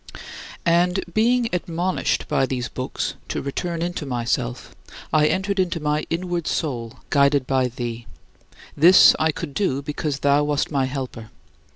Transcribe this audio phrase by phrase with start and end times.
[0.65, 4.73] And being admonished by these books to return into myself,
[5.13, 8.07] I entered into my inward soul, guided by thee.
[8.75, 11.29] This I could do because thou wast my helper.